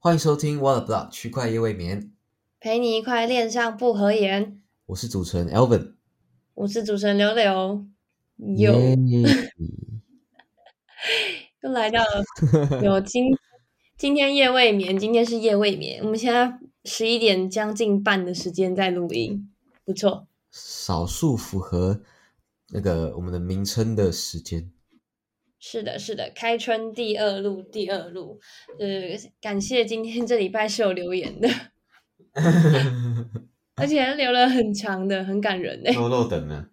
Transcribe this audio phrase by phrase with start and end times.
[0.00, 2.12] 欢迎收听 What a Block 区块夜未眠，
[2.60, 4.62] 陪你一块恋上不合言。
[4.86, 5.94] 我是主持人 Elvin。
[6.54, 7.84] 我是主持人柳柳，
[8.36, 9.52] 有耶
[11.62, 12.22] 又来到了
[12.80, 13.24] 有今
[13.96, 19.52] 今天夜未眠，今天是夜未眠，我们现在十一点将近半的时间在录音，
[19.84, 20.28] 不错。
[20.52, 22.02] 少数符合
[22.68, 24.70] 那个我们的名称的时间。
[25.60, 28.38] 是的，是的，开春第二路，第二路，
[28.78, 28.86] 呃，
[29.40, 31.48] 感谢今天这礼拜是有留言的，
[33.74, 35.90] 而且留了很长的，很感人呢。
[35.92, 36.66] 漏漏等呢？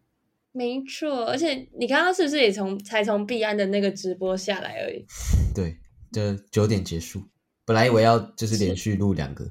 [0.51, 5.05] 没错，而且你刚刚是不是也从才从币安的那个直播下来而已？
[5.53, 5.75] 对，
[6.13, 7.21] 就九点结束。
[7.65, 9.43] 本来以为要就是连续录两个，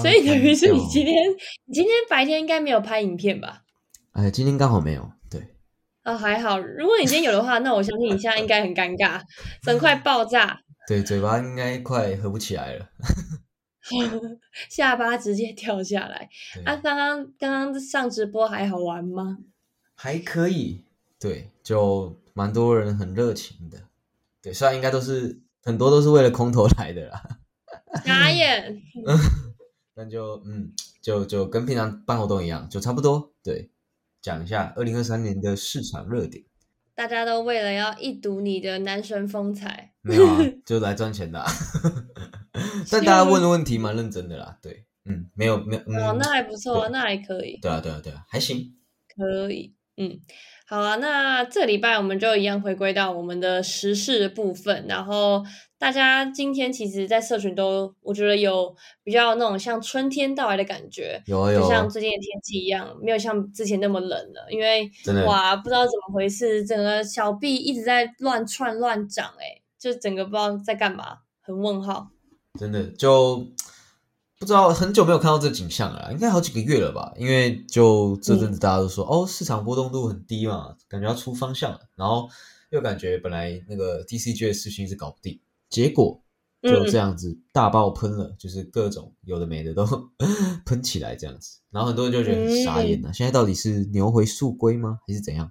[0.00, 1.14] 所以等于是你今天，
[1.64, 3.64] 你今天白天应该没有拍影片吧？
[4.12, 5.10] 哎，今天刚好没有。
[6.02, 6.58] 对，啊、还好。
[6.58, 9.20] 如果你今天有的话，那我相信你现在应该很尴尬，
[9.62, 12.88] 整块爆炸，对，嘴巴应该快合不起来了。
[14.68, 16.28] 下巴直接掉下来。
[16.64, 19.38] 啊，刚刚刚刚上直播还好玩吗？
[19.94, 20.84] 还可以，
[21.18, 23.78] 对，就蛮多人很热情的。
[24.42, 27.22] 对，虽然应该都是很多都是为了空投来的啦，
[28.04, 28.82] 傻眼。
[29.94, 30.72] 但就嗯，
[31.02, 33.32] 就就跟平常办活动一样，就差不多。
[33.42, 33.70] 对，
[34.20, 36.44] 讲一下二零二三年的市场热点。
[36.94, 41.48] 大家都为了要一睹你的男神风采，没有啊， 就来赚钱的、啊。
[42.90, 47.56] 但大家问的问题蛮认真的啦，对，嗯，没有没有，嗯，哦，那还不错啊，那还可以。
[47.62, 48.74] 对啊对啊对啊，还行。
[49.14, 50.18] 可以，嗯，
[50.70, 55.42] 好啊，那这礼拜我们就一样回归到我们的时事的部分，然后
[55.78, 64.90] 大家今天其实，在社群都我觉得有比较那种像春天到来的感觉，有啊有啊就像最近的天气一样，没有像之前那么冷了，因为
[65.24, 72.08] 哇，不知道怎么回事，整个小臂一直在乱窜乱长，哎，就整个不知道在干嘛，很问号。
[72.58, 73.46] 真的就
[74.38, 77.12] 不知道很久没有看到这景象了，应该好几个月了吧？
[77.18, 82.28] 因为就这阵子大家都说、哦，市场波动度很低嘛，感觉要出方向了，然后
[82.70, 86.22] 又感觉本来那个 DCG 的事情是搞不定，结果
[86.62, 89.84] 就这样子大爆喷了，就是各种有的没的都
[90.64, 95.50] 喷起来这样子，然后很多人就觉得很傻眼了、现在到底是牛回速归吗，还是怎样？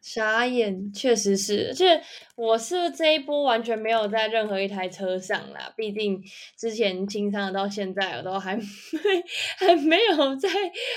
[0.00, 2.02] 傻眼，确实是，而且
[2.34, 6.22] 我是这一波完全没有在任何一台车上啦，毕竟
[6.58, 8.62] 之前清仓到现在，我都还没
[9.58, 10.48] 还没有再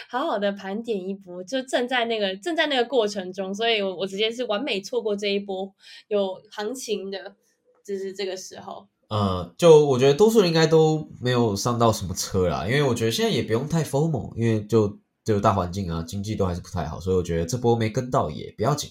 [0.09, 5.69] 好好的盘点一波，就正在那个正在那个过程中，所以我我直接是完美错过这一波
[6.07, 7.35] 有行情的，
[7.85, 8.87] 就是这个时候。
[9.09, 18.89] 呃，就我觉得多数人应该都没有上到什么车啦，因为我觉得现在也不用太 FOMO，因为就就大环境啊，经济都还是不太好，所以我觉得这波没跟到也不要紧，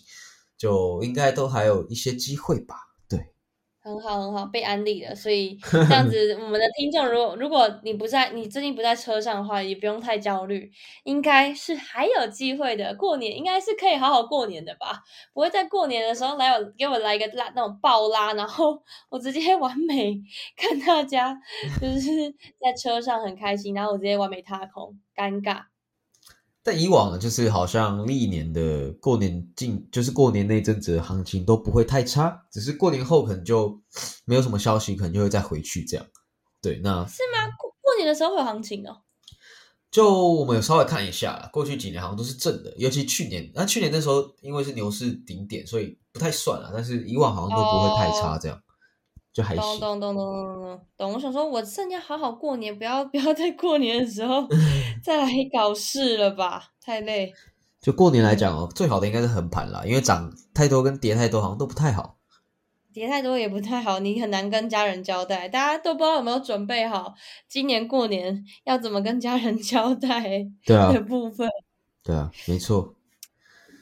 [0.56, 2.74] 就应该都还有一些机会吧。
[3.08, 3.18] 对，
[3.82, 5.14] 很好，很好，被安利了。
[5.14, 10.70] 所以这样子， 我们的听众，如果如果你不在，你最近不在车上的话，也不用太焦虑，
[11.04, 12.94] 应该是还有机会的。
[12.94, 15.02] 过年应该是可以好好过年的吧？
[15.34, 20.18] 不会在过年的时候来我给我来一个拉那种爆拉，然后 我直接完美
[20.56, 21.36] 看大家
[21.80, 22.10] 就是
[22.60, 25.71] 在车上很开心，然后我直接完美踏空，尴尬。
[26.64, 33.80] 但以往呢，就是好像历年的过年近，就是过年那阵子的行情都不会太差，只是过年后可能就
[34.24, 36.06] 没有什么消息，可能就会再回去这样。
[36.60, 37.50] 对，那是吗？
[37.58, 38.98] 过过年的时候会有行情哦。
[39.90, 46.70] 就我们有稍微看一下啦，过去几年好像都是正的，尤其去年，那去年那时候因为是牛市顶点，所以不太算了。
[46.72, 48.58] 但是以往好像都不会太差，这样、
[49.34, 49.80] 就还懂行。
[49.80, 51.12] 懂懂懂懂懂懂。
[51.12, 54.46] 我想说，我趁要好好过年，不要不要在过年的时候
[55.02, 57.32] 再来搞事了吧，太累。
[57.80, 62.18] 就过年来讲哦，最好的应该是横盘啦，因为涨太多跟跌太多好像都不太好。
[62.92, 67.14] 跌太多也不太好，你很难跟家人交代，大家都不知道有没有准备好
[67.48, 70.22] 今年过年要怎么跟家人交代
[70.66, 71.48] 的，部分。
[72.04, 72.94] 对啊，没错，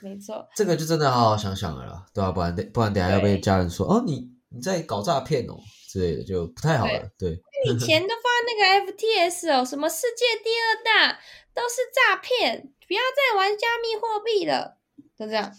[0.01, 5.59] 没错，这个就真的好好想想了啦，对啊，不然不然等下要被家人说哦，你你在搞诈骗哦
[5.89, 7.11] 之类的，就不太好了。
[7.19, 7.33] 对，
[7.67, 11.21] 以前都发那个 FTS 哦，什么世界第二大
[11.55, 14.79] 都是诈骗，不要再玩加密货币了，
[15.19, 15.55] 就这样，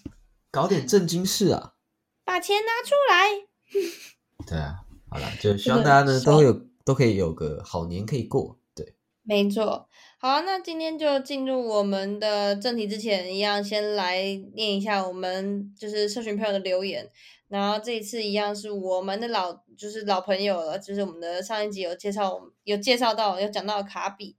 [0.51, 1.73] 搞点正经事啊。
[2.23, 3.47] 把钱拿出来。
[4.47, 6.53] 对啊，好了，就希望大家呢都有
[6.85, 8.57] 都可以有个好年可以过。
[8.73, 9.89] 对，没错，
[10.19, 14.21] 好，那今天就进入我们的正题之前，一样先来
[14.55, 17.11] 念一下我们就是社群朋友的留言。
[17.51, 24.37] 然后这一次一样是我们的老就是老朋友了，就是我们的上一集有介绍，有介绍到有讲到卡比，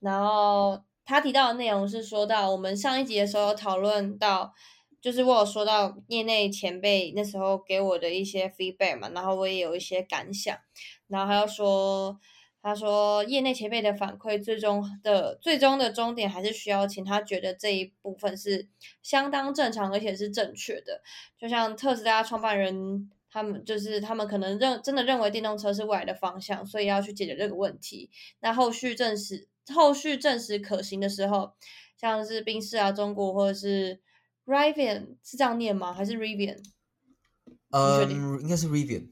[0.00, 4.52] 然后他提到的内容是说到我们上一集的时候讨论到，
[5.00, 10.56] 就是我有说到业内前辈那时候给我的一些 feedback 嘛，然后我也有一些感想。
[11.06, 12.18] 然后还要说。
[12.60, 18.68] 他说，业内前辈的反馈，最终的最终的终点还是需要请他觉得这一部分是
[19.02, 21.00] 相当正常，而且是正确的。
[21.38, 28.10] 就像特斯拉创办人，他们就是他们可能认真的认为电动车是未来的方向，所以要去解决这个问题。
[28.40, 31.52] 那后续证实后续证实可行的时候，
[31.96, 34.00] 像是宾士啊、中国或者是
[34.44, 35.92] Rivian 是这样念吗？
[35.92, 36.58] 还是 Rivian？
[37.70, 39.10] 呃，应该是 Rivian，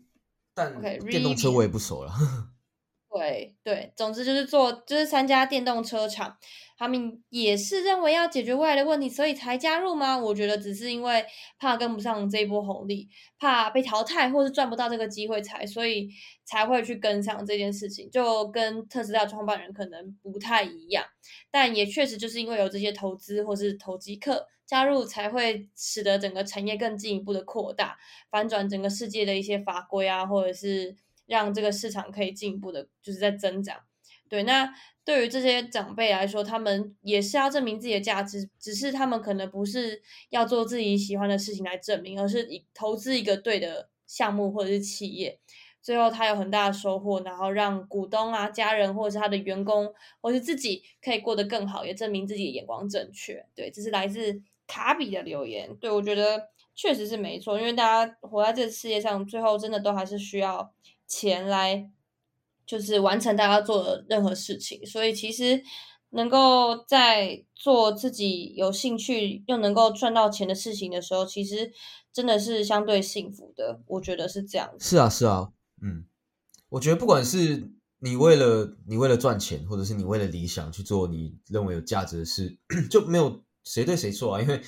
[0.52, 2.12] 但电动车我也不熟了。
[3.16, 6.36] 对对，总之就是做，就是三家电动车厂，
[6.76, 10.18] 他们也是认为要解决未来的问题，所以才加入吗？
[10.18, 11.24] 我觉得只是因为
[11.58, 13.08] 怕跟不上这一波红利，
[13.38, 16.08] 怕被淘汰，或是赚不到这个机会才，所以
[16.44, 21.04] 才会去跟上这件事情，就跟特斯拉创办人可能不太一样，
[21.50, 27.96] 但也确实就是因为有这些投资或是投机客加入，才会使得整个产业更进一步的扩大，
[28.30, 30.94] 反转整个世界的一些法规啊，或者是。
[31.26, 33.76] 让这个市场可以进一步的，就是在增长。
[34.28, 34.68] 对，那
[35.04, 45.38] 对于这些长辈来说，他们也是要证明自己的价值，只是他们可能不是要做自己喜欢的事情来证明，而是以投资一个对的项目或者是企业，
[45.80, 53.46] 最后他有很大的收获，然后让股东啊、家人或者是他的员工，或是自己可以过得更好，也证明自己的眼光正确。
[53.54, 55.72] 对，这是来自卡比的留言。
[55.76, 60.72] 对我觉得确实是没错，因为大家活在这个世界上，最后真的都还是需要。
[61.06, 61.90] 钱来
[62.66, 65.62] 就是完成大家做的任何事情，所以其实
[66.10, 71.72] 能够在做自己有兴趣又能够赚到钱的事情的时候，其实
[72.12, 73.80] 真的是相对幸福的。
[73.86, 74.70] 我觉得是这样。
[74.80, 76.06] 是啊，是啊，嗯，
[76.70, 77.70] 我觉得不管是
[78.00, 82.58] 你为了你为了赚钱，或者是你为了理想去做你认为有价值的事，
[82.90, 84.42] 就没有谁对谁错啊。
[84.42, 84.60] 因为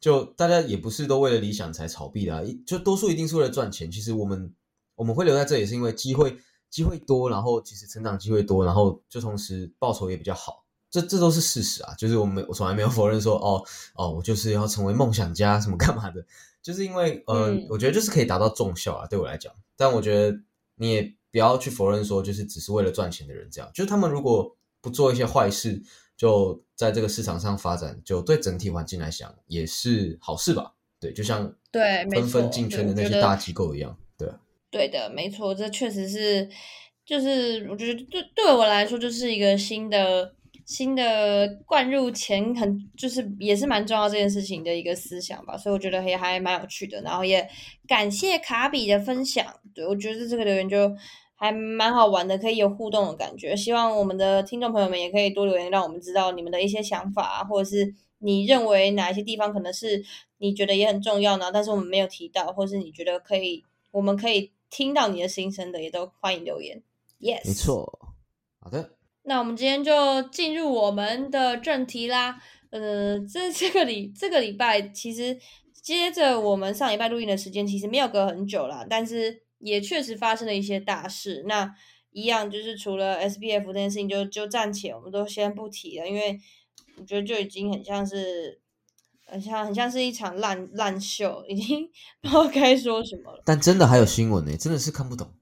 [0.00, 3.90] 就大家也不是都为了理想才炒币的，就多数一定是为了赚钱。
[3.90, 4.54] 其实我们。
[4.98, 6.36] 我们会留在这里，是因为机会
[6.68, 11.94] 机会多，然后其实成长机会多，然后就同时报酬也比较好，这这都是事实啊。
[11.94, 13.64] 就是我们我从来没有否认说，哦
[13.94, 16.26] 哦，我就是要成为梦想家什么干嘛的，
[16.60, 19.52] 就是因为呃，我觉得就是可以达到重效啊，对我来讲。
[19.76, 20.36] 但我觉得
[20.74, 25.80] 你也不要去否认说，就是只是为了赚钱的人这样，就是他们如果不做一些坏事，
[26.16, 30.74] 就在这个市场上发展，就对整体环境来讲也是好事吧？
[31.00, 33.96] 对，就像对纷纷进圈的那些大机构一样。
[34.70, 36.48] 对的，没错，这确实是，
[37.06, 40.34] 就是我觉得对对我来说，就是一个新的
[40.66, 47.00] 新的灌入钱，很就是也是蛮重要这件事情的一个思想吧，所以我觉得也还蛮有趣的。
[47.00, 47.48] 然后也
[47.86, 50.94] 感谢卡比的分享，对我觉得这个留言就
[51.34, 53.56] 还蛮好玩的，可以有互动的感觉。
[53.56, 60.04] 希望我们的听众朋友们也可以多留言，让我们知道你们的一些想法，或者是你认为哪一些地方可能是
[60.36, 64.52] 你觉得也很重要呢，但是我们没有提到，或是你觉得可以，我们可以。
[64.70, 66.82] 听到你的心声的也都欢迎留言
[67.20, 67.98] ，yes，没错，
[68.60, 72.40] 好的，那我们今天就进入我们的正题啦。
[72.70, 75.38] 呃，这这个礼这个礼拜其实
[75.72, 81.44] 接着我们上礼拜录音的时间其实没有隔很久啦，但是也确实发生了一些大事。
[81.46, 81.74] 那
[82.10, 86.38] 一样就是除了 S B F 这件事情就就暂且我们都先不提了，因为
[86.98, 88.60] 我觉得就已经很像是。
[89.28, 91.88] 很像很像是一场烂烂秀，已经
[92.22, 93.42] 不知道该说什么了。
[93.44, 95.32] 但真的还有新闻呢，真的是看不懂。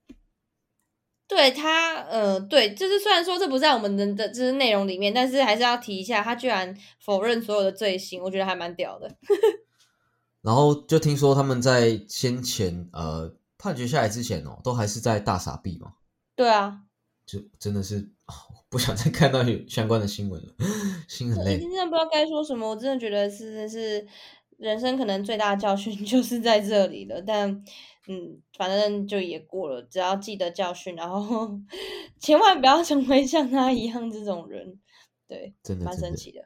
[1.28, 9.16] 对他，呃，对，就是虽然说这不在我们的的就是内容里面，但是还是要提一下，他居然否认所有的罪行，我觉得还蛮屌的。
[10.42, 15.94] 然后就听说他们在先前呃判决下来之前哦，都还是在大傻逼嘛。
[16.36, 16.82] 对啊。
[17.26, 18.08] 就真的是
[18.68, 20.52] 不想再看到有相关的新闻了，
[21.08, 21.58] 心很累。
[21.58, 24.06] 今天不知道该说什么，我真的觉得是是
[24.58, 27.22] 人生可能最大的教训 就是在这里了。
[27.22, 27.48] 但
[28.08, 31.48] 嗯，反正就也过了，只要记得教训，然后
[32.20, 34.80] 千万不要成为像他一样这种人。
[35.28, 36.40] 对，真的蛮神奇的。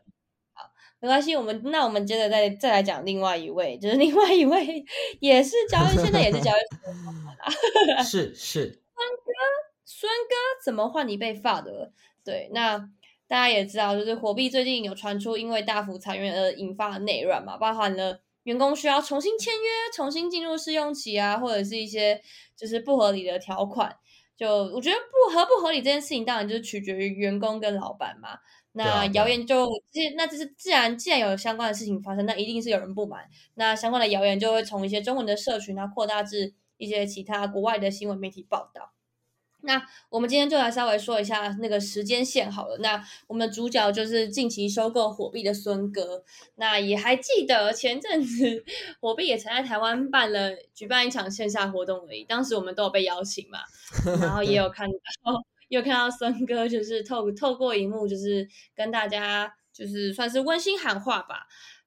[0.52, 0.64] 好，
[1.00, 4.84] 没关系，我们那我们接着再再来讲另外一位，就是另外一位
[5.20, 8.02] 也是交易，现在也是交易。
[8.04, 8.82] 是是。
[10.00, 11.92] 孙哥怎么换你被发的？
[12.24, 12.78] 对，那
[13.28, 22.18] 大家也知道，就是火币最近有传出因为大幅裁员而引发的内乱嘛，包含了员工需要重新签约、重新进入试用期啊，或者是一些
[22.56, 23.94] 就是不合理的条款。
[24.38, 28.38] 就我觉得不合不合理这件事情，当然就是取决于员工跟老板嘛。
[28.72, 29.68] 那谣言就
[30.16, 33.28] 那这是自然，既然有相关的事情发生，那一定是有人不满。
[33.56, 38.92] 那相关的谣言就会从一些中文的社群啊扩大至一些其他国外的新闻媒体报道。
[39.62, 42.78] 那我们今天就来稍微说一下那个时间线好了。
[42.78, 46.24] 那我们主角就是近期收购火币的孙哥。
[46.56, 48.64] 那也还记得前阵子
[49.00, 53.58] 火币也曾在台湾办了举办一场线下活动而已，当时我们都有被邀请嘛，
[54.20, 61.46] 然后也有看到，有看到孙哥就是透透过荧幕，就是跟大家就是算是温馨喊话吧，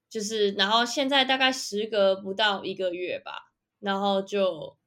[0.10, 4.78] 就是然后现在大概时隔不到一个月吧，然后就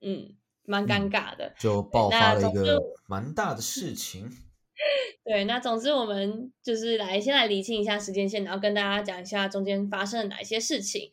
[0.00, 0.36] 嗯。
[0.70, 4.30] 蛮尴尬的，就爆发了一个蛮大的事情。
[5.24, 11.10] 对，那总之我们就是来先来理清一下时间线，然后跟大家讲一下中间发生了哪些事情。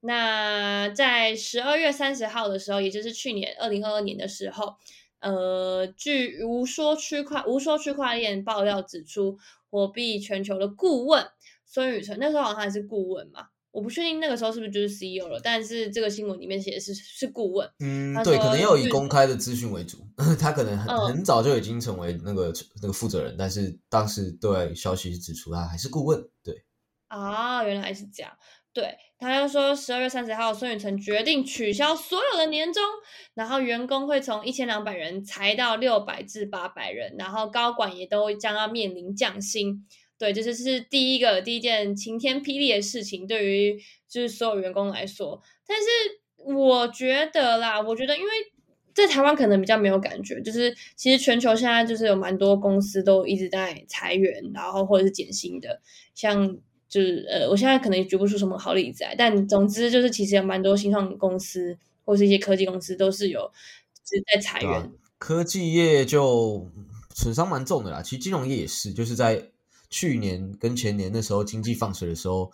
[0.00, 4.76] 那在十二月三十号的时候，也就是去年二零二二年的时候，
[5.18, 9.36] 呃，据无说区块无说区块链爆料指出，
[9.68, 11.26] 货币全球的顾问
[11.66, 13.48] 孙宇晨那时候好像还是顾问嘛。
[13.72, 17.70] 我不确定那个时候是不是就是 CEO 了，但是这个新闻里面写的是是顾问。
[17.78, 19.98] 嗯，对，可能要以公开的资讯为主。
[20.38, 26.20] 他可能很很早就已经成为那个那个负责人，但是当时对消息指出他还是顾问。
[26.42, 26.64] 对，
[27.08, 28.32] 啊，原来是这样。
[28.72, 32.80] 对，他就说十二月三十号，孙宇晨决定取消所有的年终，
[33.34, 39.86] 然后员工会从一千两百人裁到六百至八百人，然后高管也都将要面临降薪。
[40.20, 45.40] 对，这就是第一个第一件晴天霹雳的事情，对于就是所有员工来说。
[45.66, 45.86] 但是
[46.54, 48.30] 我觉得啦，我觉得因为
[48.94, 55.80] 在台湾可能比较没有感觉，就是其实全球现在就是有蛮多公司都一直在裁员，然后或者是减薪的。
[56.14, 56.54] 像
[56.86, 63.50] 就是呃，我现在可能也举不出什么好例子来，但总之就是其实有蛮多新创公司或是一些科技公司都是有
[64.06, 64.92] 是在裁员。
[65.16, 66.68] 科技业就
[67.14, 69.50] 损伤蛮重的啦，其实金融业也是，就是在。
[69.90, 72.50] 去年跟前年那时候经济放水的时候，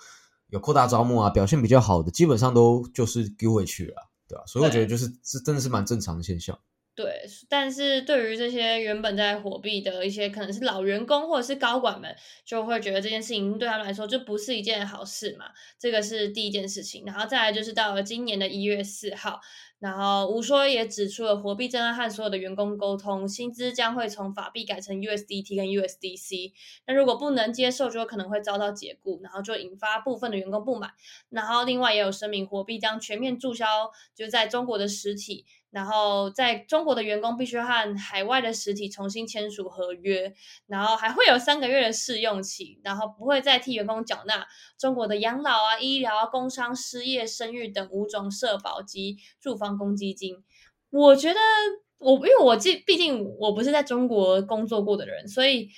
[0.49, 4.43] 有扩大招募啊，表现比较好的，基本上都就是丢回去了，对吧？
[4.47, 6.59] 所以我觉得就是这真的是蛮正常的现象。
[6.97, 15.45] 对，但是对于这些原本在火币的一些可能是老员工或者是高管们，就会觉得这件事情对他们来说就不是一件好事嘛。
[15.79, 19.41] 这个是第一件事情，然后再来就是到了今年的一月四号。
[19.79, 26.53] 然后吴说也指出了，货币正在和所有的员工沟通，薪资将会从法币改成 USDT 跟 USDC。
[26.87, 30.93] 那如果不能接受，就可能会遭到解雇，然后就引发部分的员工不满。
[31.29, 33.67] 然后另外也有声明，货币将全面注销
[34.15, 35.45] 就在中国的实体。
[35.77, 40.33] 然后在中国的员工必须和海外的实体重新签署合约，
[40.67, 44.47] 然后还会有三个月的试用期，然后不会再替员工缴纳
[44.79, 50.43] 中国的养老啊、医疗啊、工伤、失业、生育等五种社保及住房公积金。
[50.89, 51.39] 我觉得
[51.99, 55.69] 我因为我既毕竟我不是在中国工作过的人，所以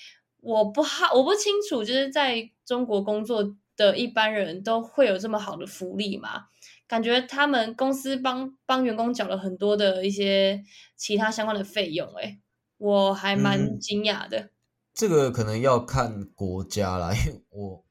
[0.40, 6.44] 我不好我不清楚，就是在中国工作的一般人都会有这么好的福利吗？
[6.88, 10.64] 感觉他们公司帮帮员工缴了很多的一些
[10.96, 12.40] 其他相关的费用，哎，
[12.78, 14.50] 我还蛮惊讶的。
[14.94, 17.84] 这个可能要看国家啦， 因为我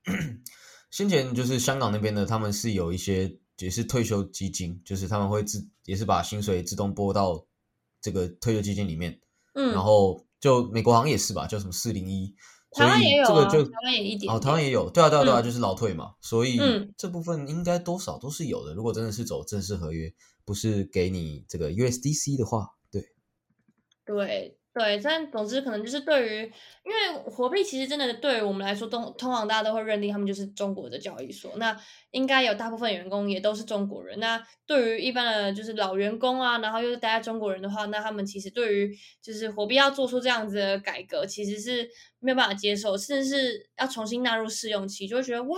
[0.90, 7.46] 先前就是香港那边的，他们是有一些也是退休基金，就是他们会自也是把薪水自动拨到
[8.02, 9.22] 这个退休基金里面，
[9.54, 12.36] 嗯，然后就美国好像也是吧，叫什么四零一。
[12.72, 16.60] 台湾也有啊，台湾也一点哦，台湾也有，对啊，对啊，对啊，就是老退嘛，所以
[16.98, 18.74] 这部分应该多少都是有的。
[18.74, 20.14] 如果真的是走正式合约，
[20.46, 23.10] 不是给你这个 USDC 的话，对，
[24.06, 24.57] 对。
[24.78, 26.42] 对，但总之可能就是对于，
[26.84, 31.52] 因为货币其实真的对于我们来说，通通常大家都会认定他们就是中国的交易所。
[31.56, 31.76] 那
[32.12, 34.20] 应该有大部分员工也都是中国人。
[34.20, 45.58] 那对于一般的就是老员工啊，然后又是待在中国人的话，那他们其实对于就是货币要做出这样子的改革，其实是没有办法接受，甚至是要重新纳入试用期，就会觉得 what？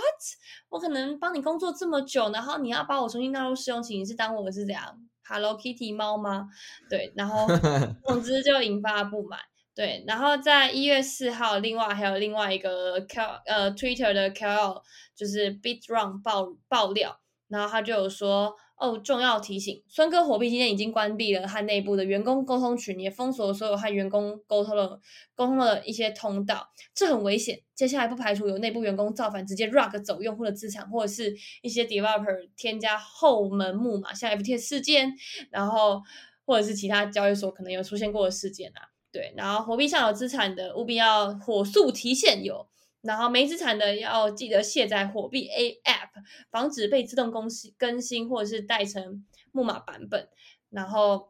[0.70, 4.98] 我可能帮你工作这么久，然后你要把我重新纳入试用期，你是当我是怎样
[5.30, 6.48] ？Hello Kitty 猫吗？
[6.90, 7.48] 对，然后
[8.06, 9.40] 总之就引发不满。
[9.76, 14.82] 对，然后在一月四号，另外还有另外一个 K 呃 Twitter 的 KOL
[15.16, 18.56] 就是 BitRun 爆爆料，然后他就有说。
[18.80, 25.02] 哦，重要提醒，孙哥火币今天已经关闭了和内部的员工沟通群，也封锁了所有和员工沟通的
[25.36, 27.60] 沟通的一些通道，这很危险。
[27.76, 35.14] 接下来不排除有内部员工造反，直接 rug 走用户的资产，或者是一些 developer 添加后门木马，像 FT 事件，
[35.52, 36.02] 然后
[36.46, 38.88] 或者是其他交易所可能有出现过的事件啊。
[39.12, 42.66] 对，然后火币上有资产的，务必要火速提现有。
[43.02, 46.10] 然后没资产的要记得卸载火币 A App，
[46.52, 50.28] 防止被自动更新更新或者是带成木马版本。
[50.70, 51.30] 然后，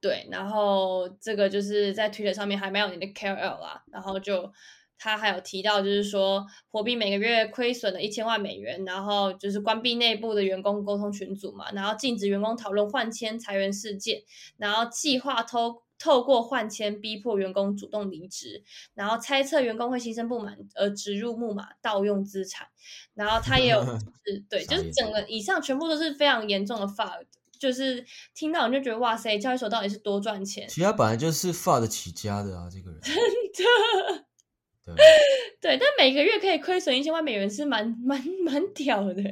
[0.00, 3.82] 对，然后这个就是在 Twitter 上面还蛮有你的 KOL 啊。
[3.92, 4.52] 然后就
[4.96, 14.22] 他还有提到，就是说火币每个月亏损了一千万美元，然后就是关闭内部的员工沟通群组嘛，然后禁止员工讨论换签裁员事件，
[14.56, 18.62] 然后计划偷透过换签逼迫员工主动离职，
[18.94, 22.66] 然后猜测员工会心生不满而植入木马盗用资产，
[23.14, 23.80] 然后他也有
[24.26, 27.26] 是对，就是整个以上全部都是非常严重的 f a
[27.58, 30.68] 就是听到你就觉得哇塞，交易所到底是多赚钱？
[30.68, 34.24] 其实他本来就是 f a 起家的啊，这个人真的。
[34.84, 34.94] 对
[35.62, 39.22] 对，但每个月可以亏损一千万美元是蛮蛮蛮屌的。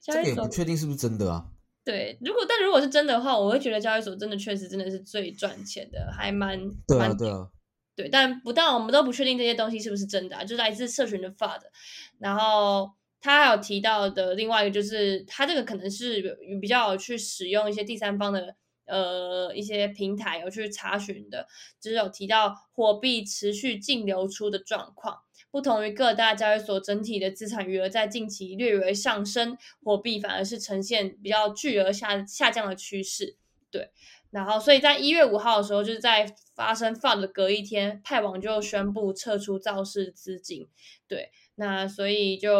[0.00, 1.46] 这个也不确定是不是真的啊。
[1.86, 7.48] 对，如果但如果是真的话，我会觉得交易所真的确实真的是最赚钱的，还蛮对啊对啊。
[7.94, 11.70] 对，但不但我们都不确定这些东西是不是真的，就是来自社群的发的。
[12.18, 12.90] 然后
[13.20, 18.56] 他还有提到的另外一个就是，他这个可能是比较去使用一些第三方的。
[18.88, 21.44] 呃，一些平台有去查询的，
[21.80, 25.22] 就是有提到货币持续净流出的状况，
[25.56, 33.36] 不同于各大交易所整体的资产余额在近期略微上升，货币反而是呈现比较巨额下下降的趋势。
[33.70, 33.90] 对，
[34.30, 40.68] 然后所以在一月五号的时候，就是在发生 FUD 的隔一天，派网就宣布撤出造势资金。
[41.08, 41.30] 对。
[41.58, 42.52] 那所以就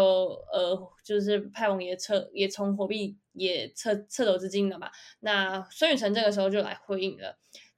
[0.50, 4.90] 呃，就是派网也撤，也从货币也撤撤走资金了嘛。
[5.20, 7.36] 那孙宇晨这个时候就来回应了，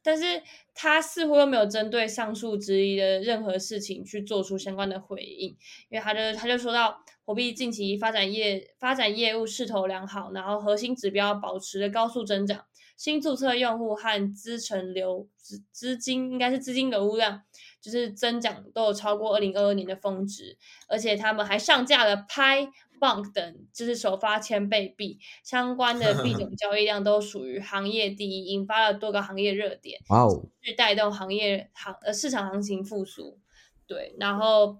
[0.08, 0.42] 但是
[0.74, 5.50] 他似乎又没有针对上述之一的任何事情去做出相关的回应，
[5.90, 12.64] 因为他就他就说到，货币近期发展业发展业务势头良好，然后核心指标保持了高速增长，
[12.96, 17.42] 新注册用户和资成流资资金应该是资金流入量。
[17.80, 33.38] 就是增长都有超过二零二二年的峰值，而且他们还上架了拍、Bank 等，就是首发千倍币相关的币种 交易量都属于行业第一，引发了多个行业热点，哇哦，去带动行业行呃市场行情复苏。
[33.86, 34.78] 对，然后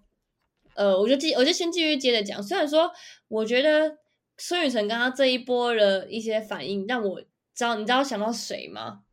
[0.75, 2.91] 呃，我就继我就先继续接着讲，虽然说
[3.29, 3.99] 我觉得
[4.37, 7.21] 孙宇晨刚刚这一波的一些反应让我
[7.55, 9.05] 知道，你知道想到谁吗？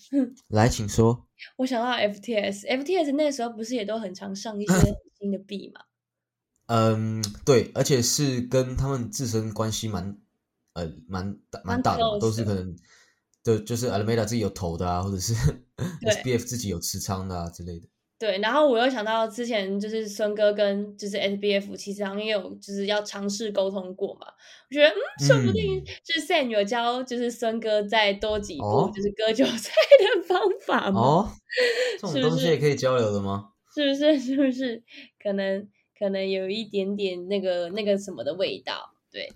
[0.48, 1.26] 来，请说。
[1.56, 4.72] 我想到 FTS，FTS 那个时候不是也都很常上一些
[5.18, 5.80] 新的币吗？
[6.66, 10.16] 嗯，对，而且是跟他们自身关系蛮
[10.72, 12.76] 呃蛮大蛮大的，都是可能
[13.42, 15.34] 的，就是 Alameda 自己有投的啊，或者是
[16.02, 17.86] SBF 自己有持仓的啊之类的。
[18.16, 24.26] 对，然后我又想到之前就是孙哥跟就是 S B F 其实好像也有就是要尝试沟通过嘛，
[24.70, 24.88] 我觉得
[25.20, 31.00] 嗯，说不定就是 Sam 有教就是孙哥再多几步就是割韭菜的方法嘛。
[31.00, 31.32] 哦，
[32.00, 33.50] 这种东西也可以交流的吗？
[33.74, 34.16] 是不是？
[34.18, 34.82] 是不是？
[35.22, 35.68] 可能
[36.04, 39.32] 可能有一点点那个那个什么的味道，对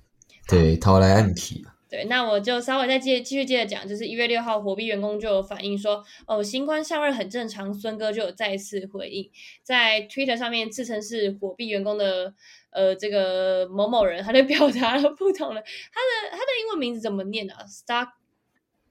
[0.47, 1.65] 对，掏来暗体。
[1.89, 7.73] 对，那我就稍微再接继续接着讲，就是一月六号，火币员工就有反映说，哦，新官上任很正常。
[7.73, 9.31] 孙哥就有再次回应，
[9.63, 12.35] 在 Twitter 上面自称是火币员工的，
[12.69, 18.09] 呃，这个某某人，他就表达了不同的，他的他的英文名字怎么念啊？Stock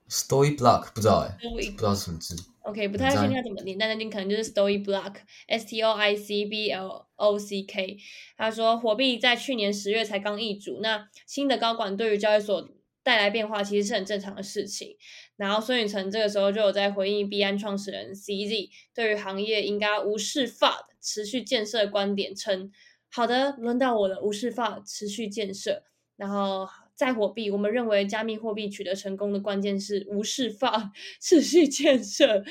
[0.10, 1.38] Story Block 不知道哎，
[1.74, 2.36] 不知道什么字。
[2.68, 7.98] OK，不太确定他怎么念，但那你可能就是 Story Block，S T O I C B L O C K。
[8.36, 12.70] 他说，火币在去年十月才刚易主，那新的高管对于交易所。
[13.04, 14.98] 带来变化其实是很正常的事情。
[15.38, 22.70] 然后孙宇晨这个时候就有在回应币安创始人 CZ 对于行业应该无视 FUD 持续建设观点，称
[23.10, 25.84] 好的，轮到我了，无视 FUD 持续建设。
[26.18, 30.90] 然后在货币，我们认为加密货币取得成功的关键是无视 FUD
[31.22, 32.44] 持续建设。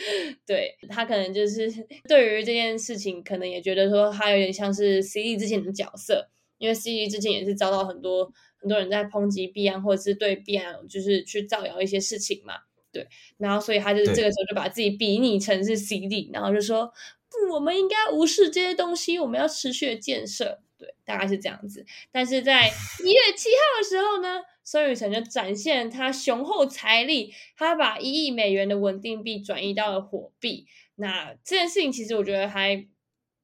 [0.47, 1.71] 对他可能就是
[2.09, 8.33] 对于这件事情，可能也觉得说他有点像是 CD 之前的角色，因为 CD 之前也是遭到很多。
[8.59, 12.55] 很多人在抨击币安，或者是对币安就是去造谣一些事情嘛，
[12.91, 13.07] 对，
[13.37, 16.91] 然后所以他就是这个时候就把自己比拟成是 CD，然后就说
[17.29, 21.85] 不，我们应该无视这些东西，我们要持续的建设，对，大概是这样子。
[22.11, 22.69] 但是在
[23.05, 30.67] 一月七号的时候呢，孙宇晨就展现他雄厚财力，他把一亿美元的稳定币转移到了火币。
[30.97, 32.87] 那这件事情其实我觉得还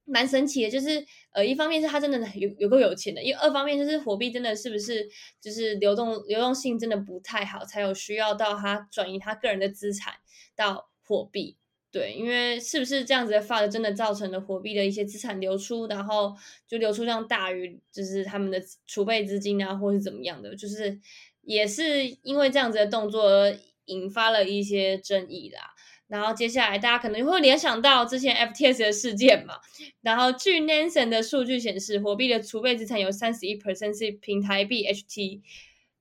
[0.05, 1.07] 蛮神奇的，就是。
[1.35, 5.09] 呃，一方面是他真的有有够有钱的，因为二方面就是火币真的是不是
[5.41, 10.13] 就是流动流动性真的不太好，才有需要到他转移他个人的资产
[10.55, 11.57] 到火币。
[11.93, 16.35] 对，因为是不是这样子的发的，真的造成了货币的一些资产流出，然后
[16.67, 20.99] 就流出量大于就是他们的储备资金啊，或是怎么样的，就是
[21.43, 25.61] 也是因为这样子的动作而引发了一些争议啦。
[26.09, 29.55] 然后接下来大家可能会联想到之前 FTS 的事件嘛，
[30.01, 35.41] 然后据 Nansen 的数据显示，货币的储备资产有三十一 percent 是平台币 HT，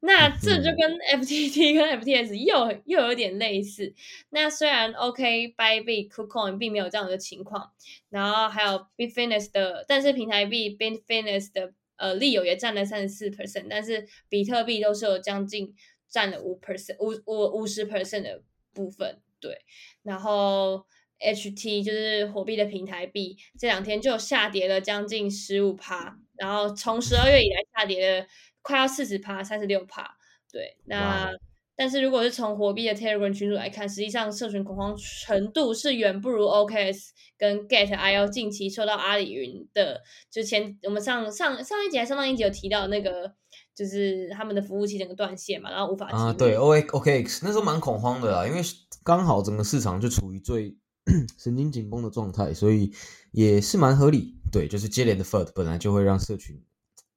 [0.03, 3.93] 那这就跟 FTT 跟 FTS 又又有点类似。
[4.31, 7.71] 那虽然 OK，Bybit、KuCoin 并没有这样的情况，
[8.09, 15.73] 然后还有 Bitfinex 的，但是平台币 Bitfinex 的呃利友也占了三十四 percent，但是比特币都是有将近
[16.09, 18.41] 占了五 percent 五五五十 percent 的
[18.73, 19.19] 部分。
[19.39, 19.59] 对，
[20.03, 20.85] 然后
[21.19, 28.27] HT 就是火币的平台币，这两天就下跌了将近十五趴，然后从十二月以来下跌了
[28.61, 30.17] 快要四十趴，三十六趴。
[30.51, 31.31] 对，那
[31.75, 43.33] 但是如果是从活币的 Telegram 群组来看，实际上社群恐慌程度是远不如 OKS 跟 Get IO 近期受到阿里云的，就前我们上上上一集还上上一集有提到那个，
[43.73, 48.61] 就是他们的服务器整个断线嘛，然后无法啊，对 O A OKX 那时候蛮恐慌的啦，因为
[49.03, 50.75] 刚好整个市场就处于最
[51.39, 52.93] 神经紧绷的状态，所以
[53.31, 54.35] 也是蛮合理。
[54.51, 56.61] 对，就是接连的 FUD 本来就会让社群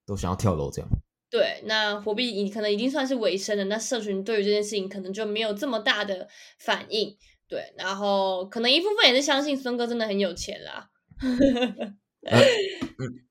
[0.06, 0.88] 都想要跳楼这样。
[1.34, 6.28] 对，那货币你可能已经算是尾声了，那社群对于这件事情可能就没有这么大的
[6.60, 7.16] 反应。
[7.48, 10.88] 对，然后可能一部分也是相信孙哥真的很有钱啦。
[11.20, 11.98] 嗯，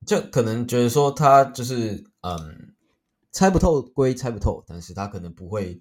[0.05, 2.75] 就可能觉得说他就是嗯，
[3.31, 5.79] 猜不透归猜不透，但是他可能不会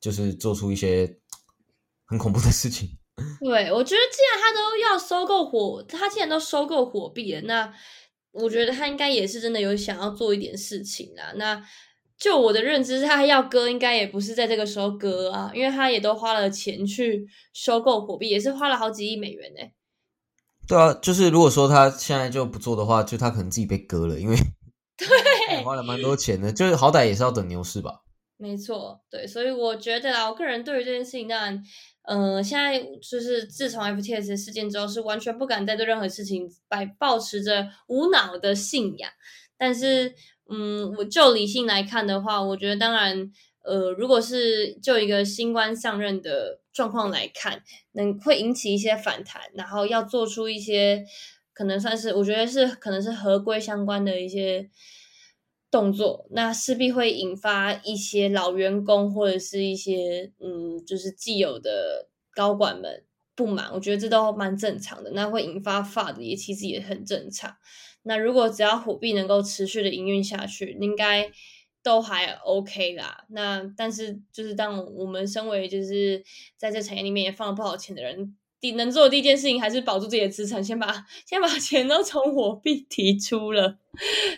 [0.00, 1.14] 就是做出一些
[2.06, 2.88] 很恐怖的事情。
[3.38, 7.74] 对，我觉得既然他都要收购火，他既然都收购火币了，那。
[8.32, 11.32] 我觉得他应该也是真的有想要做一点事情啊。
[11.36, 11.60] 那
[12.18, 19.60] 就我的认知，他要割应该也不是在这个时候割啊，因为他也都花了钱去收购货币，也是花了好几亿美元呢。
[20.68, 24.36] 对啊，就是如果说他现在就不做的话，就他可能自己被割了，因为
[24.96, 28.02] 对花了蛮多钱的，就是好歹也是要等牛市吧。
[28.36, 31.62] 没错，对，所以我觉得啊，我个人对于这件事情当然。
[32.02, 39.10] 嗯，现在就是自从 FTS 事件之后，是完全不敢再对任何事情摆保持着无脑的信仰。
[39.56, 40.14] 但是，
[40.48, 43.30] 嗯，我就理性来看的话，我觉得当然，
[43.62, 51.04] 呃，如果是就一个新官上任的状况来看，能会引起一些反弹，然后要做出一些
[51.52, 54.70] 可能算是我觉得是可能是合规相关的一些。
[55.70, 63.04] 动作，那势必会引发一些老员工或者是一些嗯，就是既有的高管们
[63.36, 63.70] 不满。
[63.72, 65.10] 我觉得这都蛮正常的。
[65.12, 67.56] 那会引发发的也其实也很正常。
[68.02, 71.30] 那如果只要虎币能够持续的营运下去，应该
[71.82, 73.24] 都还 OK 啦。
[73.28, 76.24] 那但是就是当我们身为就是
[76.56, 78.36] 在这产业里面也放了不少钱的人。
[78.60, 83.78] 第能做的第一件事情还是保住自己的资产，先把先把钱都从火币提出了。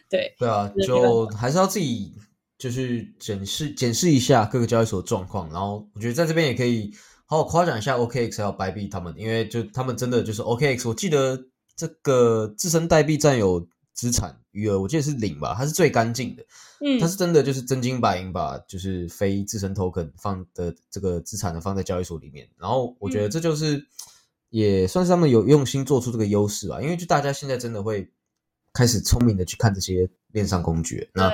[0.09, 2.13] 对对啊，就还是要自己
[2.57, 6.93] 就是检视检视一下各个交易所的状况，然后我觉得在这边也可以
[7.27, 16.45] 好好夸奖一下 OKX 还有白币他们，因为就他们真的就是 OKX，我记得这个自身代币占有资产余额，我记得是零吧，它是最干净的，
[16.81, 23.85] 嗯，它是真的就是真金白银把就是非自身 token 放的这个资产呢放在交易所里面，然后我觉得这就是。
[24.53, 28.07] 也算是他们有用心做出这个优势吧，因为就大家现在真的会
[28.75, 31.09] 开始聪明的去看这些链上工具。
[31.15, 31.33] 那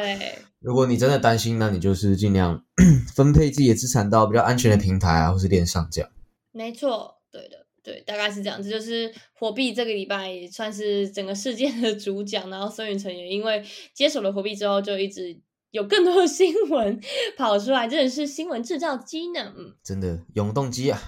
[0.61, 2.65] 如果你真的担心，那你就是尽量
[3.13, 6.09] 分配自己的资产到比较安全的平台啊，或是链上这样。
[6.53, 8.71] 没错，对的，对，大概是这样这。
[8.71, 15.41] 就是火币这个礼拜算是整个事件的主角，然后孙云成也因为接手了火币之后，就一直
[15.73, 17.01] 有更多的新闻
[17.37, 19.53] 跑出来，真的是新闻制造机呢。
[19.57, 21.01] 嗯，真的永动机啊。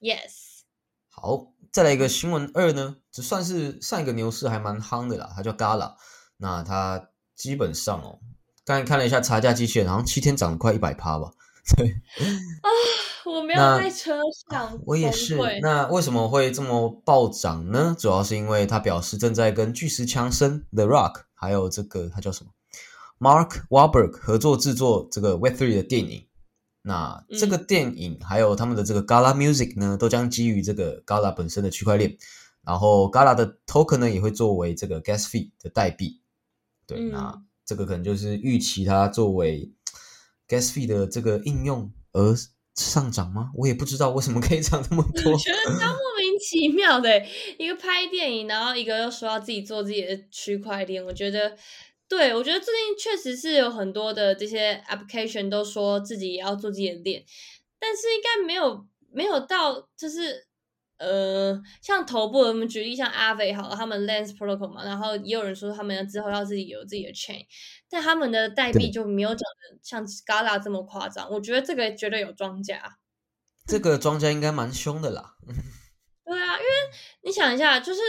[0.00, 0.49] Yes。
[1.22, 5.92] 好，再来一个新闻二呢，这算是上一个牛市还蛮夯的啦，它叫 Gala。
[6.38, 8.18] 那它基本上哦，
[8.64, 11.30] 刚才看了一下查价机器人，好像七天涨了快一百趴吧。
[11.76, 11.90] 对
[12.62, 12.68] 啊，
[13.26, 15.36] 我没有在车上，我也是。
[15.60, 17.94] 那为什么会这么暴涨呢？
[17.98, 22.52] 主要是因为它表示正在跟巨石强森 The Rock 还有这个他叫什么
[23.18, 26.26] Mark Wahlberg 合作制作这个 Web Three 的电影。
[26.82, 32.16] 那这个电影还有他们的这个 Gala Music 呢，都将基于这个 Gala 本身的区块链，
[32.64, 36.22] 然后 Gala 的 Token 呢也会作为这个 Gas Fee 的代币。
[36.86, 39.70] 对，那这个可能就是预期它作为
[40.48, 42.34] Gas Fee 的这个应用而
[42.74, 43.50] 上涨吗？
[43.54, 45.32] 我也不知道为什么可以涨这么多。
[45.32, 47.22] 我觉得它莫名其妙的，
[47.58, 51.58] 一个拍电影，然后一个又说要自己做自己的区块链，我觉得。
[52.10, 57.24] 对，我觉得最近确实是有很多的这些 application 都说自己也要做自己的链，
[57.78, 60.48] 但是应该没有没有到就是
[60.98, 67.46] 呃，像头部我们举例像 Aave 好了，他们 Lens Protocol 嘛，然后也有人说他们之后要自己有自己的 chain，
[67.88, 71.30] 但他们的代币就没有讲的像 Scala 这么夸张。
[71.30, 72.98] 我觉得这个绝对有庄家，
[73.68, 75.36] 这个庄家应该蛮凶的啦。
[76.26, 76.70] 对啊，因为
[77.22, 78.00] 你想一下，就是。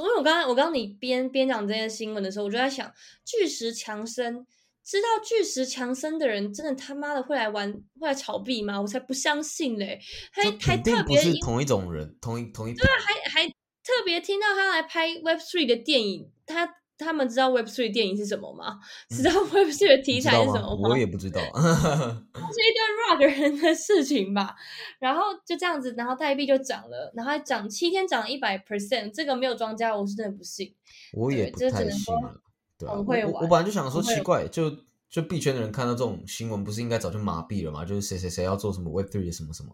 [0.00, 2.92] 因为我刚刚我刚刚你边边讲这些新闻的时候，我就在想，
[3.24, 4.46] 巨石强森
[4.84, 8.80] 知道巨石强森的人，真的他妈的会来玩会来炒币吗？
[8.80, 10.00] 我才不相信嘞！
[10.32, 16.66] 还还特别是同一种人，同一同一对啊，还还特别听到他来拍 Web Three 的电影，他
[17.04, 18.78] 他们知道 Web Three 电影是什么吗？
[19.08, 20.88] 知道 Web Three 的题材是什么吗？
[20.88, 24.54] 我也不知道， 是一堆个人的事情吧。
[24.98, 30.74] 然后就这样子，然后代币就涨了，然后涨七天涨一百 percent，这个没有庄家，我是真的不信。
[31.12, 32.40] 我也不太信了。
[32.78, 34.70] 对啊，我我本来就想说奇怪，就
[35.08, 37.84] 就币圈的人看到这种新闻，不是应该早就麻痹了吗？
[37.84, 39.70] 就是谁谁谁要做什么 Web Three 什么什么。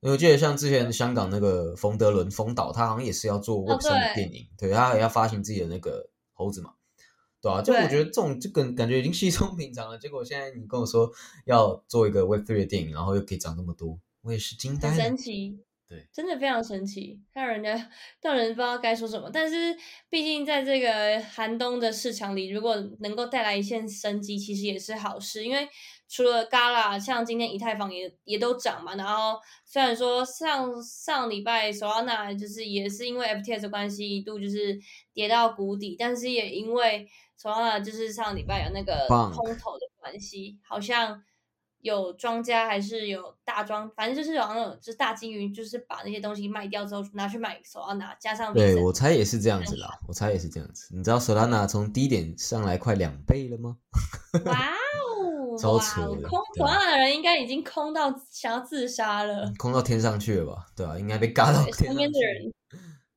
[0.00, 6.74] 因为我记得像之前香港那个冯德伦冯导，他好像也是要做 Web 三的电影，对他也要发行自己的那个猴子嘛，
[7.40, 9.98] 对啊，就我觉得这种就跟感觉已经稀松平常了。
[9.98, 11.10] 结果现在你跟我说
[11.46, 14.94] 要做一个 Web Three 的电影，然后又可以涨那么多，我也是惊呆了。
[14.94, 15.58] 神奇。
[15.88, 17.70] 对，真的非常神奇，让人家
[18.20, 19.30] 让人不知道该说什么。
[19.32, 19.72] 但是
[20.10, 25.44] 毕竟在这个寒冬的市场里，如果能够带来一线生机，其实也是好事。
[25.44, 25.68] 因为
[26.08, 28.94] 除了 Gala，像今天以太坊也也都涨嘛。
[28.94, 34.78] 然后虽然说上上礼拜 Solana 就是也是因为 FTS 关系一度就是
[35.12, 37.08] 跌到谷底，但是也因为
[37.40, 41.22] Solana 就是上礼拜有那个空头的关系，好像。
[41.80, 50.88] 有庄家还是有大庄，反正就是有那种就是大金鱼，就是把那些东西卖掉之后拿去买手要拿，加上对我猜也是这样子啦，我猜也是这样子。
[50.96, 53.76] 你知道 Solana 从低点上来快两倍了吗？
[54.46, 54.72] 哇
[55.16, 56.02] 哦，超扯！
[56.28, 60.66] 空 Solana 的人应该已经空到想要自杀了，空到天上去了吧？
[60.74, 62.52] 对啊，应该被嘎到身边的人，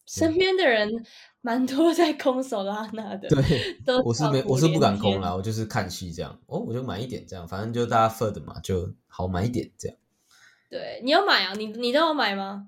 [0.09, 1.05] 身边的人。
[1.41, 9.97] 蛮多在空手拉那的，对，我是没，我是不敢空啦，我就是看戏这样，哦，我就买一点这样，反正就大家 fur 的嘛，就好买一点这样。
[10.69, 11.53] 对你有买啊？
[11.53, 12.67] 你你都有买吗？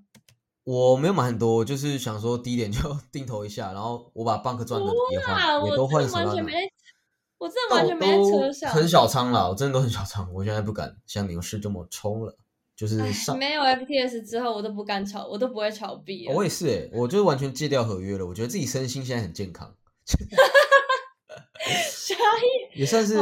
[0.64, 2.80] 我没有买很多，就是想说低点就
[3.12, 6.54] 定投一下，然后我把 bank 赚的也换，也都换手拉没，
[7.40, 12.38] 我真的完全没在车上，很小仓了，我真的都很小仓，我现在不敢像牛市这么冲了。
[12.82, 12.96] 就是
[13.38, 16.28] 没有 FTS 之后，我都不敢炒，我都不会炒币。
[16.28, 18.26] 我也是哎，我就完全戒掉合约了。
[18.26, 19.72] 我觉得自己身心现在很健康，
[22.74, 23.20] 也算是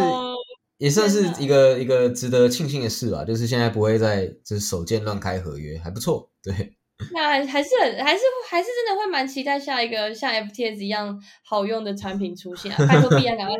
[0.78, 3.26] 也算是一个一个值得庆幸的事吧。
[3.26, 6.32] 就是现在不会再就是手贱乱开合约，还不错。
[6.42, 6.78] 对，
[7.12, 12.72] 那还是很还是还是真的会蛮期待下一个像 FTS 一样好用的产品出现。
[12.88, 13.54] 拜托币安赶快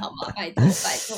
[0.00, 0.32] 好吗？
[0.34, 1.16] 拜托拜托。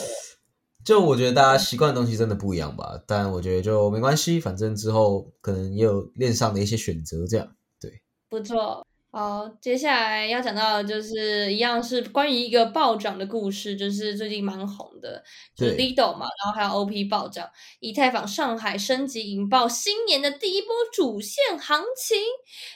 [0.87, 7.49] 就我觉得大家习惯的东西真的不一样吧，但我觉得就没关系，反正之后可能也有链上的一些选择，这样
[7.81, 7.90] 对，
[8.31, 8.87] 不错。
[9.11, 15.25] 好，接下来要讲到的就是一样是关于一个暴涨的故事，就是最近蛮红的，
[15.57, 17.49] 就是 Lido 嘛，然后还有 OP 暴涨，
[17.81, 22.18] 以太坊上海升级引爆新年的第一波主线行情。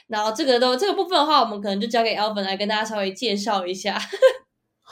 [0.07, 3.97] 然后这个都这个部分的话，我们可能就交给 Alvin 来跟大家稍微介绍一下。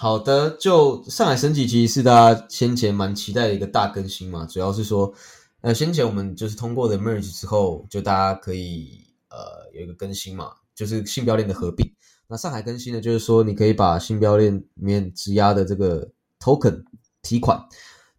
[0.01, 5.13] 好的，就上海升级其实是大家先前蛮期待的一个大更新嘛，主要是说，
[5.59, 11.85] 呃，先前我们就是通过的 merge 之后，就大家可以呃有一个更新嘛，就是信标链的合并。
[12.29, 16.09] 那上海更新呢，就是说你可以把信标链里面质押的这个
[16.39, 16.81] token
[17.21, 17.61] 提款。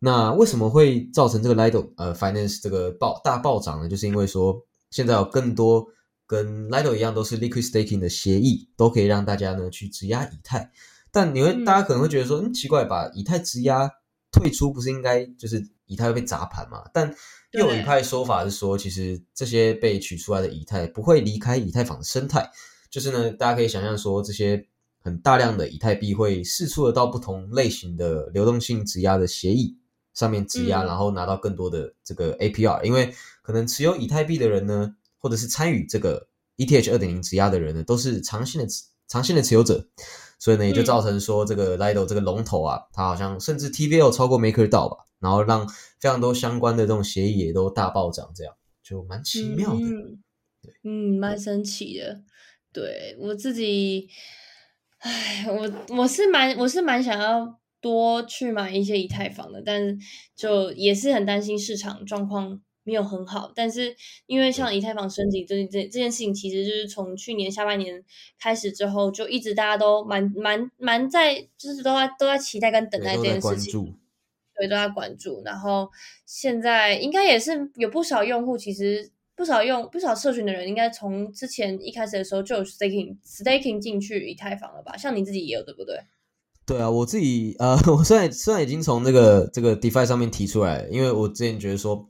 [0.00, 3.88] 那为什么会造成这个 Lido 呃 Finance 这个暴大暴涨呢？
[3.88, 5.86] 就是因为说现在有更多
[6.26, 10.70] 跟 Lido 一样都是 liquid staking 的协议，都可以让大家呢去质押以太。
[11.12, 13.90] 但你会，大家可能会觉得说，嗯，奇怪，把以太质押
[14.30, 16.82] 退出，不是应该就是以太会被砸盘嘛？
[16.94, 17.14] 但
[17.52, 22.48] 又有一派说法是说，其实这些被取出来的以太不会离开以太坊的生态，
[22.90, 24.64] 就是呢，大家可以想象说，这些
[25.00, 29.76] 很大量的以太币会释出的到不同类型的流动性质押的协议
[30.14, 38.68] 上面质押，然后拿到更多的这个 APR，因为可能持有以太币的人呢，或者是参与这个 ETH 二点零质押的人呢，都是长线的
[39.10, 39.86] 长线的持有者。
[40.38, 49.80] 所以呢，也就造成说这个 Lido 这个龙头啊，它好像甚至 TVL 超过 MakerDAO 吧，然后让非常多相关的这种协议也都大暴涨，这样就蛮奇妙的。
[50.82, 52.22] 嗯，蛮神奇的。
[52.72, 54.08] 对我自己，
[55.00, 59.98] 唉，我我是蛮我是蛮想要多去买一些以太坊的，但是
[60.34, 62.62] 就也是很担心市场状况。
[62.82, 63.94] 没有很好，但是
[64.26, 68.02] 因为像以太坊升级这这这件事情，其实就是从去年下半年
[68.38, 73.94] 开始之后，就一直大家都蛮蛮蛮在，就是都在都在期待跟等待这件事情，
[74.56, 75.42] 对，都在关注。
[75.44, 75.90] 然后
[76.24, 84.96] 现在应该也是有不少用户，其实不少用不少社群的人，应该从之前一开始的时候就有 staking staking 进去以太坊了吧？
[84.96, 86.00] 像你自己也有，对不对？
[86.66, 92.06] 对啊，我自己呃， 我虽然虽然已经从那个这个 DeFi 上面提出来，因为我之前觉得说。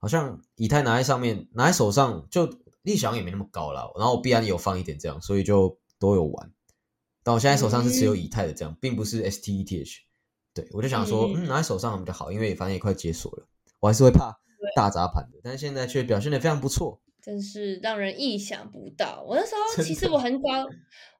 [0.00, 2.46] 好像以太拿在上面，拿在手上就
[2.82, 3.92] 利息也没那么高了。
[3.96, 6.50] 然后我币安有放一点这样，所以就都有玩。
[7.22, 9.98] 但我现在手上是持有以太的这样，并不是 STETH。
[10.54, 13.46] 对我就想说，嗯，拿在手上比较好，因为反正也快解锁了，
[13.78, 14.34] 我还是会怕
[14.74, 15.38] 大砸盘的。
[15.44, 19.22] 但是现在却表现的非常不错，真是让人意想不到。
[19.28, 20.48] 我那时候其实我很早，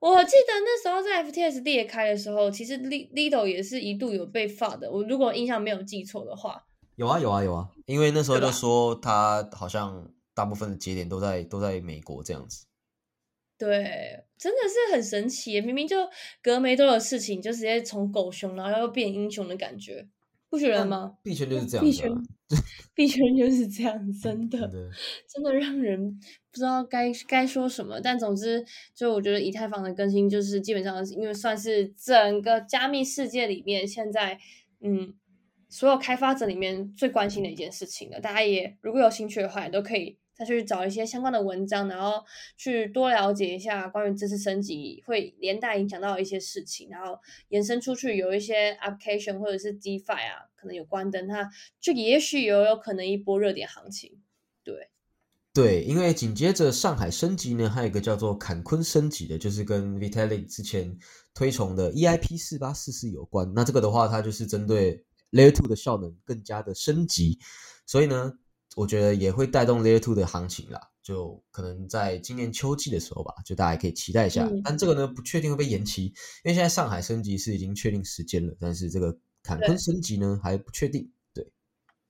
[0.00, 4.90] 我记得那时候在 FTS 裂开的时候，其实 Lido 也是一度有被放的。
[4.90, 6.64] 我如果印象没有记错的话。
[6.96, 12.66] 有啊有啊有啊，因为那时候就说他好像大部分的节点都在都在美国这样子。
[13.59, 15.96] 对，真的是很神奇，明明就
[16.42, 20.09] 隔没多久的事情，就直接从狗熊然后又变英雄的感觉，
[20.48, 21.16] 不觉得吗？
[21.22, 22.11] 币圈就是这样币圈
[22.94, 24.59] 币圈就是这样，真的。
[24.61, 24.90] 真的。
[25.29, 26.18] 真的让人
[26.50, 28.00] 不知道该该说什么。
[28.00, 34.38] 但总之，就我觉得以太坊的更新，就是基本上因为算是整个加密世界里面现在，
[34.81, 35.14] 嗯，
[35.70, 38.20] 所有开发者里面最关心的一件事情了。
[38.20, 42.22] 大家也如果有兴趣的话，也都可以再去找一些相关的文章，然后
[42.56, 51.48] 去多了解一下关于这次升级会连带影响到一些事情，然后延伸出去有一些 application 或者是 DeFi 啊，可能有关灯，它
[51.80, 54.18] 这个也许有有可能一波热点行情。
[54.64, 54.90] 对。
[55.52, 60.96] 对，因为紧接着上海升级呢，还有一个叫做坎昆升级的，就是跟 Vitalik 之前
[61.35, 63.52] 推崇的 EIP 四八四四有关。
[63.52, 67.38] 那这个的话，它就是针对 Layer Two 的效能更加的升级，
[67.86, 68.32] 所以呢，
[68.76, 70.80] 我觉得也会带动 Layer Two 的行情啦。
[71.02, 74.46] 就可能在今年秋季的时候吧，就大家可以期待一下。
[74.46, 76.12] 嗯但这个呢，不确定会被延期，因
[76.44, 81.10] 为现在上海升级是已经确定时间了，但是这个坎昆升级呢还不确定。
[81.32, 81.42] 对，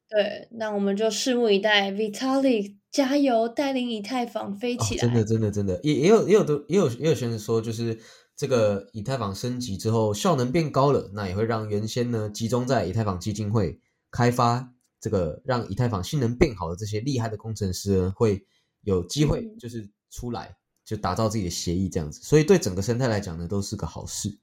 [0.09, 5.07] 对，那我们就拭目以待，Vitalik 加油，带领以太坊飞起来。
[5.07, 5.07] 哦。
[5.07, 7.99] 真的，真的，真的，也也有也有的也有也有学生说，就是
[8.41, 13.79] 这个以太坊升级之后效能变高了，那也会让原先呢集中在以太坊基金会
[14.11, 18.43] 开发这个让以太坊性能变好的这些厉害的工程师呢，会
[18.81, 24.35] 有机会嗯就是出来就打造自己的协议这样子，所以对整个生态来讲呢，都是个好事。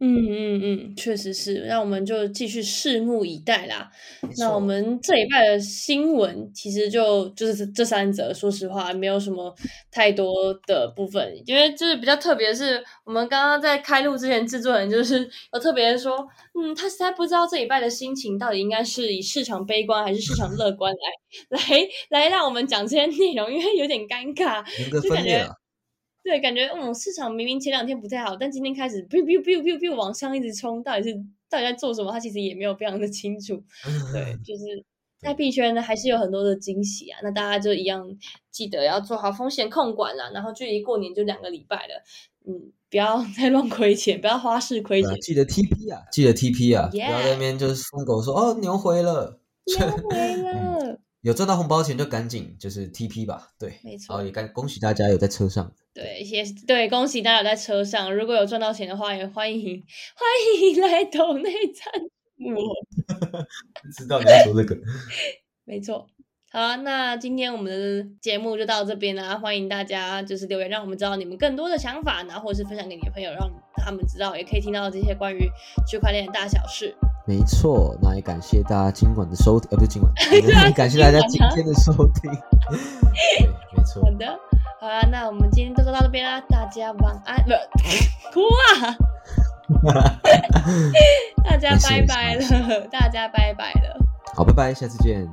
[0.00, 3.90] 嗯嗯嗯，确实是，那我们就继续拭目以待啦。
[4.38, 9.52] 那我们这礼拜的新闻其实就就是这三则，说实话没有什么
[9.90, 16.16] 太多的部分，因为就是比较特别是，我们刚刚在开录之前，制作人就是有特别说，
[16.54, 20.94] 嗯，他实在不知道这礼拜的心情到底应该是以市场悲观还是市场乐观
[21.50, 21.88] 来 来
[22.22, 24.64] 来让我们讲这些内容，因为有点尴尬。
[25.02, 25.44] 就感觉
[26.28, 31.14] 对，感觉嗯，市场明明前两天不太好，但今天开始 biu biu biu biu biu 往上一直冲，到底是
[31.48, 32.12] 到底在做什么？
[32.12, 33.64] 他其实也没有非常的清楚。
[34.12, 34.84] 对，就是
[35.22, 37.18] 在币圈呢，还是有很多的惊喜啊。
[37.22, 38.06] 那大家就一样
[38.50, 40.30] 记得要做好风险控管啦。
[40.34, 42.04] 然后距离过年就两个礼拜了，
[42.46, 49.78] 嗯，不要再乱亏钱，不要花式亏钱记得 TP 啊，记得 TP 啊不要在那边就是疯狗说哦牛回了，牛
[50.10, 51.00] 回了。
[51.22, 59.82] 有赚到红包钱就赶紧就是 TP 吧，对，没错然后也恭恭喜大家有在车上，对，也对，恭喜大家有在车上，如果有赚到钱的话，也欢迎
[60.14, 61.92] 欢迎来投内赞
[62.54, 62.72] 我。
[63.96, 64.78] 知道你要说这个，
[65.66, 66.06] 没错。
[66.50, 75.40] 好啊，那今天我们的节目就到这边啦，欢迎大家就是留言，让我们知道你们更多的想法，然后或者是分享给你的朋友，让他们知道，也可以听到这些关于
[75.86, 76.96] 区块链的大小事。
[77.28, 80.10] 没错，那也感谢大家今晚的收听，呃，不是今晚，
[80.72, 82.32] 感谢大家今天的收听，
[82.70, 84.02] 对，没错。
[84.02, 84.26] 好，的，
[84.80, 87.50] 好啊，那我们今天就到这边啦，大家晚安，不
[88.32, 88.96] 哭啊，
[91.44, 93.98] 大家拜拜了，大家拜拜了。
[94.34, 95.28] 好，拜拜，下次见。